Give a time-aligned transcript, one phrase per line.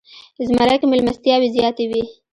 [0.47, 2.03] زمری کې میلمستیاوې زیاتې وي.